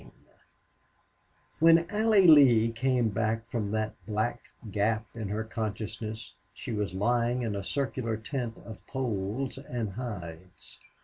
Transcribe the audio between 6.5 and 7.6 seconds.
she was lying in